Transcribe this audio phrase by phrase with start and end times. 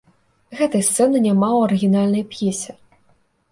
[0.61, 2.71] Гэтай сцэны няма ў арыгінальнай п'есе.